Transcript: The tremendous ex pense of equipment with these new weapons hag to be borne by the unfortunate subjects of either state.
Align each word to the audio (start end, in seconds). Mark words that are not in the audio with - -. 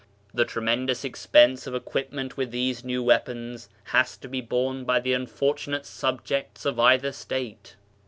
The 0.33 0.45
tremendous 0.45 1.05
ex 1.05 1.27
pense 1.27 1.67
of 1.67 1.75
equipment 1.75 2.35
with 2.35 2.49
these 2.49 2.83
new 2.83 3.03
weapons 3.03 3.69
hag 3.83 4.07
to 4.21 4.27
be 4.27 4.41
borne 4.41 4.83
by 4.83 4.99
the 4.99 5.13
unfortunate 5.13 5.85
subjects 5.85 6.65
of 6.65 6.79
either 6.79 7.11
state. 7.11 7.75